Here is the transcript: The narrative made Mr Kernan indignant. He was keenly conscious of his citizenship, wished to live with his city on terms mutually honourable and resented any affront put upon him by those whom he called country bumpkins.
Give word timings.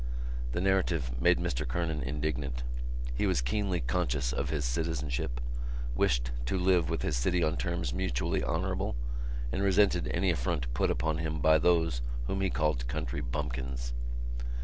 The 0.53 0.61
narrative 0.61 1.21
made 1.21 1.37
Mr 1.37 1.67
Kernan 1.67 2.01
indignant. 2.01 2.63
He 3.13 3.27
was 3.27 3.39
keenly 3.39 3.81
conscious 3.81 4.33
of 4.33 4.49
his 4.49 4.65
citizenship, 4.65 5.39
wished 5.93 6.31
to 6.47 6.57
live 6.57 6.89
with 6.89 7.03
his 7.03 7.15
city 7.15 7.43
on 7.43 7.55
terms 7.55 7.93
mutually 7.93 8.43
honourable 8.43 8.95
and 9.51 9.61
resented 9.61 10.07
any 10.11 10.31
affront 10.31 10.73
put 10.73 10.89
upon 10.89 11.19
him 11.19 11.39
by 11.39 11.59
those 11.59 12.01
whom 12.25 12.41
he 12.41 12.49
called 12.49 12.87
country 12.87 13.21
bumpkins. 13.21 13.93